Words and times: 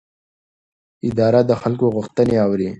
اداره 1.07 1.41
د 1.49 1.51
خلکو 1.61 1.85
غوښتنې 1.95 2.35
اوري. 2.45 2.67